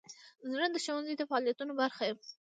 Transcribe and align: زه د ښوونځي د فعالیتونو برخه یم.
زه 0.51 0.65
د 0.73 0.77
ښوونځي 0.85 1.13
د 1.17 1.21
فعالیتونو 1.29 1.73
برخه 1.81 2.03
یم. 2.09 2.17